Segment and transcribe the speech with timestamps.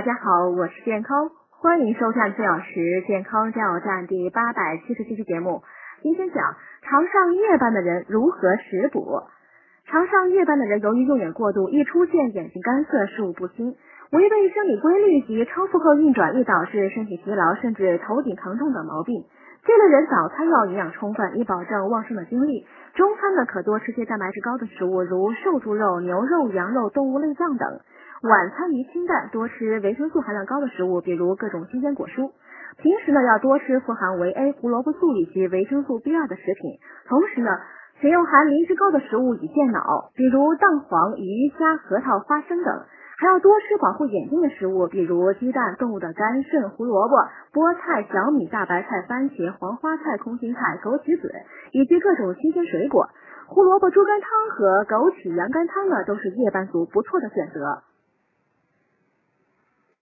[0.00, 5.62] 大家好，我是健康，欢迎收看四小时健康加油站第八百七十七期节目。
[6.00, 9.20] 今天讲常上夜班的人如何食补。
[9.84, 13.76] 常上夜班的人由于用眼过度，易出现眼睛干涩、视物不清，
[14.12, 19.26] 违背生理规律及超负荷运转，易导致身体疲劳，甚至头顶疼痛等毛病。
[19.66, 22.66] 这类人早餐要营养充分，以保证旺盛的精力。
[22.94, 27.80] 中餐呢，可多吃些蛋白质高的食物，如瘦猪肉、牛肉、羊肉、动物内脏等。
[28.22, 32.32] 晚餐宜清淡，多吃维生素含量高的食物，比如各种新鲜果蔬。
[32.76, 36.76] 平时呢，要多吃富含维 A、胡萝卜素以及维生素 B 二的食品。
[37.08, 37.48] 同时呢，
[37.98, 42.84] 选用含磷脂高的食物以健脑，比如蛋黄、鱼虾、核桃、花生等。
[43.16, 47.16] 还要多吃保护眼睛的食物，比如鸡蛋、动物的肝肾、胡萝卜、
[47.54, 51.32] 菠菜、小米、大白菜、番茄、黄花菜、空心菜、枸杞子，
[51.72, 53.08] 以及各种新鲜水果。
[53.46, 57.82] 胡萝卜猪肝汤和枸杞羊肝汤呢，都是夜班族不错的选择。